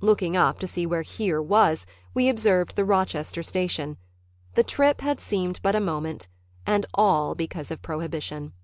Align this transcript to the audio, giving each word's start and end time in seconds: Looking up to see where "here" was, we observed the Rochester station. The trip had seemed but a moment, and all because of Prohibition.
Looking 0.00 0.36
up 0.36 0.58
to 0.58 0.66
see 0.66 0.86
where 0.86 1.02
"here" 1.02 1.40
was, 1.40 1.86
we 2.12 2.28
observed 2.28 2.74
the 2.74 2.84
Rochester 2.84 3.44
station. 3.44 3.96
The 4.54 4.64
trip 4.64 5.02
had 5.02 5.20
seemed 5.20 5.60
but 5.62 5.76
a 5.76 5.80
moment, 5.80 6.26
and 6.66 6.84
all 6.94 7.36
because 7.36 7.70
of 7.70 7.80
Prohibition. 7.80 8.54